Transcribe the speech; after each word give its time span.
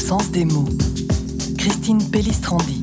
sens 0.00 0.30
des 0.30 0.46
mots. 0.46 0.68
Christine 1.58 2.02
Pellistrandi. 2.10 2.82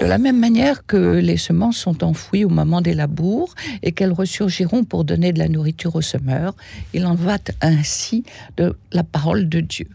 De 0.00 0.06
la 0.06 0.18
même 0.18 0.38
manière 0.38 0.86
que 0.86 1.18
les 1.18 1.36
semences 1.36 1.76
sont 1.76 2.02
enfouies 2.02 2.44
au 2.44 2.48
moment 2.48 2.80
des 2.80 2.94
labours 2.94 3.54
et 3.82 3.92
qu'elles 3.92 4.12
ressurgiront 4.12 4.82
pour 4.82 5.04
donner 5.04 5.32
de 5.32 5.38
la 5.38 5.48
nourriture 5.48 5.94
aux 5.94 6.02
semeurs, 6.02 6.56
il 6.92 7.06
en 7.06 7.14
va 7.14 7.38
ainsi 7.60 8.24
de 8.56 8.76
la 8.92 9.04
parole 9.04 9.48
de 9.48 9.60
Dieu. 9.60 9.86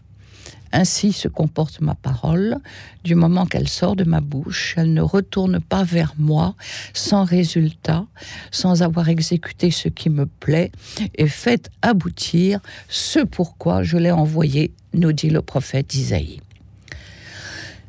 Ainsi 0.72 1.12
se 1.12 1.28
comporte 1.28 1.80
ma 1.80 1.94
parole, 1.94 2.58
du 3.04 3.14
moment 3.14 3.46
qu'elle 3.46 3.68
sort 3.68 3.96
de 3.96 4.04
ma 4.04 4.20
bouche, 4.20 4.74
elle 4.76 4.92
ne 4.92 5.00
retourne 5.00 5.60
pas 5.60 5.84
vers 5.84 6.14
moi 6.18 6.54
sans 6.92 7.24
résultat, 7.24 8.06
sans 8.50 8.82
avoir 8.82 9.08
exécuté 9.08 9.70
ce 9.70 9.88
qui 9.88 10.10
me 10.10 10.26
plaît 10.26 10.72
et 11.14 11.28
fait 11.28 11.70
aboutir 11.82 12.60
ce 12.88 13.20
pourquoi 13.20 13.82
je 13.82 13.96
l'ai 13.96 14.10
envoyé, 14.10 14.72
nous 14.92 15.12
dit 15.12 15.30
le 15.30 15.42
prophète 15.42 15.94
Isaïe. 15.94 16.40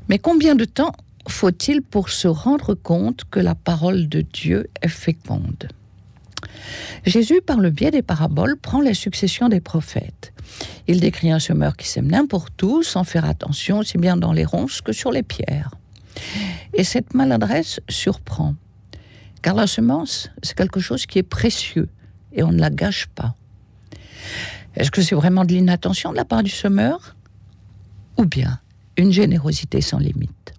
Mais 0.09 0.20
combien 0.20 0.55
de 0.55 0.66
temps 0.66 0.94
faut-il 1.27 1.82
pour 1.82 2.09
se 2.09 2.27
rendre 2.27 2.73
compte 2.73 3.23
que 3.30 3.40
la 3.40 3.55
parole 3.55 4.07
de 4.07 4.21
Dieu 4.21 4.70
est 4.82 4.88
féconde? 4.88 5.68
Jésus, 7.05 7.41
par 7.46 7.57
le 7.57 7.70
biais 7.70 7.91
des 7.91 8.02
paraboles, 8.02 8.57
prend 8.57 8.82
la 8.82 8.94
succession 8.94 9.49
des 9.49 9.59
prophètes. 9.62 10.34
Il 10.88 11.00
décrit 11.00 11.32
un 11.32 11.40
semeur 11.40 11.76
qui 11.76 11.88
sème 11.88 12.08
n'importe 12.08 12.62
où, 12.64 12.82
sans 12.82 13.04
faire 13.04 13.26
attention 13.26 13.80
aussi 13.80 13.98
bien 13.98 14.16
dans 14.16 14.32
les 14.32 14.46
ronces 14.46 14.82
que 14.82 14.94
sur 14.94 15.12
les 15.12 15.23
pierres. 15.23 15.72
Et 16.73 16.84
cette 16.84 17.13
maladresse 17.13 17.80
surprend, 17.90 18.55
car 19.41 19.54
la 19.54 19.68
semence, 19.68 20.30
c'est 20.41 20.58
quelque 20.58 20.80
chose 20.80 21.05
qui 21.05 21.20
est 21.20 21.23
précieux, 21.23 21.90
et 22.32 22.44
on 22.44 22.52
ne 22.52 22.60
la 22.60 22.70
gâche 22.70 23.08
pas. 23.08 23.36
Est-ce 24.76 24.91
que 24.91 25.02
c'est 25.02 25.16
vraiment 25.16 25.44
de 25.44 25.54
l'inattention 25.54 26.12
de 26.12 26.18
la 26.18 26.26
part 26.26 26.44
du 26.44 26.52
semeur? 26.52 27.16
Ou 28.18 28.26
bien 28.26 28.60
une 28.96 29.12
générosité 29.12 29.82
sans 29.82 29.99
limite? 29.99 30.54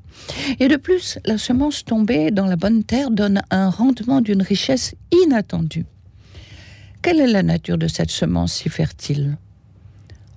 Et 0.60 0.68
de 0.68 0.76
plus, 0.76 1.18
la 1.24 1.38
semence 1.38 1.84
tombée 1.84 2.30
dans 2.30 2.46
la 2.46 2.56
bonne 2.56 2.84
terre 2.84 3.10
donne 3.10 3.42
un 3.50 3.70
rendement 3.70 4.20
d'une 4.20 4.42
richesse 4.42 4.94
inattendue. 5.24 5.86
Quelle 7.00 7.20
est 7.20 7.28
la 7.28 7.42
nature 7.42 7.78
de 7.78 7.88
cette 7.88 8.10
semence 8.10 8.54
si 8.54 8.68
fertile? 8.68 9.38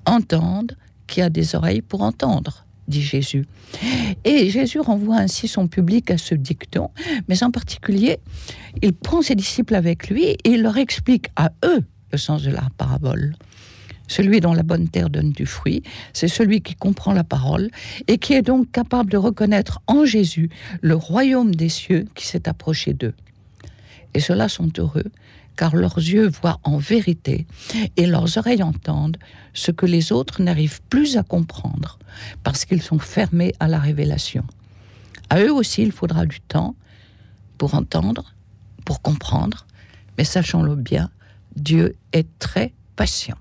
Entendre 0.06 0.76
qui 1.08 1.22
a 1.22 1.30
des 1.30 1.56
oreilles 1.56 1.82
pour 1.82 2.02
entendre, 2.02 2.66
dit 2.88 3.02
Jésus. 3.02 3.46
Et 4.24 4.50
Jésus 4.50 4.80
renvoie 4.80 5.18
ainsi 5.18 5.48
son 5.48 5.68
public 5.68 6.10
à 6.12 6.18
ce 6.18 6.36
dicton, 6.36 6.90
mais 7.28 7.44
en 7.44 7.52
particulier, 7.52 8.20
il 8.82 8.94
prend 8.94 9.22
ses 9.22 9.36
disciples 9.36 9.76
avec 9.76 10.10
lui 10.10 10.24
et 10.24 10.38
il 10.46 10.62
leur 10.62 10.78
explique 10.78 11.28
à 11.36 11.52
eux 11.66 11.84
le 12.12 12.18
sens 12.18 12.44
de 12.44 12.52
la 12.52 12.64
parabole. 12.78 13.36
Celui 14.08 14.42
dont 14.42 14.54
la 14.54 14.64
bonne 14.64 14.90
terre 14.90 15.10
donne 15.10 15.32
du 15.32 15.46
fruit, 15.46 15.84
c'est 16.12 16.28
celui 16.28 16.62
qui 16.62 16.76
comprend 16.76 17.14
la 17.14 17.24
parole 17.24 17.70
et 18.10 18.18
qui 18.18 18.34
est 18.34 18.42
donc 18.42 18.70
capable 18.72 19.10
de 19.10 19.16
reconnaître 19.16 19.80
en 19.88 20.04
Jésus 20.04 20.50
le 20.82 20.96
royaume 20.96 21.56
des 21.56 21.70
cieux 21.70 22.06
qui 22.14 22.28
s'est 22.28 22.50
approché 22.50 22.94
d'eux. 22.94 23.14
Et 24.14 24.20
ceux-là 24.20 24.50
sont 24.50 24.70
heureux, 24.78 25.06
car 25.56 25.76
leurs 25.76 25.98
yeux 25.98 26.28
voient 26.28 26.60
en 26.64 26.78
vérité 26.78 27.46
et 27.98 28.06
leurs 28.06 28.38
oreilles 28.38 28.64
entendent 28.64 29.18
ce 29.54 29.72
que 29.72 29.86
les 29.86 30.12
autres 30.12 30.42
n'arrivent 30.42 30.82
plus 30.90 31.18
à 31.18 31.24
comprendre, 31.24 32.00
parce 32.44 32.66
qu'ils 32.66 32.82
sont 32.82 33.00
fermés 33.00 33.54
à 33.60 33.68
la 33.68 33.80
révélation. 33.80 34.44
À 35.30 35.40
eux 35.42 35.54
aussi, 35.54 35.82
il 35.82 35.92
faudra 35.92 36.26
du 36.26 36.42
temps 36.42 36.76
pour 37.58 37.76
entendre, 37.76 38.34
pour 38.86 39.02
comprendre, 39.02 39.66
mais 40.18 40.24
sachons-le 40.24 40.76
bien, 40.76 41.10
Dieu 41.56 41.96
est 42.12 42.28
très 42.40 42.74
patient. 42.96 43.38